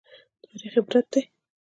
تاریخ 0.43 0.73
عبرت 0.79 0.97
دی 1.11 1.21